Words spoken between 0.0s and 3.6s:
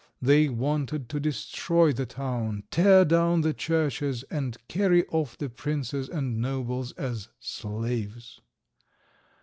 They wanted to destroy the town, tear down the